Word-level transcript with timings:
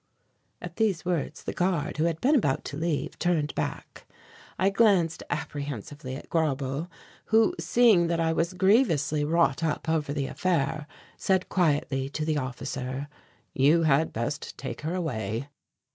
At 0.63 0.77
these 0.77 1.05
words 1.05 1.43
the 1.43 1.53
guard, 1.53 1.97
who 1.97 2.05
had 2.05 2.19
been 2.19 2.33
about 2.33 2.65
to 2.65 2.75
leave, 2.75 3.19
turned 3.19 3.53
back. 3.53 4.07
I 4.57 4.71
glanced 4.71 5.21
apprehensively 5.29 6.15
at 6.15 6.27
Grauble 6.27 6.89
who, 7.25 7.53
seeing 7.59 8.07
that 8.07 8.19
I 8.19 8.33
was 8.33 8.55
grievously 8.55 9.23
wrought 9.23 9.63
up 9.63 9.87
over 9.87 10.11
the 10.11 10.25
affair, 10.25 10.87
said 11.17 11.49
quietly 11.49 12.09
to 12.09 12.25
the 12.25 12.39
officer, 12.39 13.09
"You 13.53 13.83
had 13.83 14.11
best 14.11 14.57
take 14.57 14.81
her 14.81 14.95
away." 14.95 15.49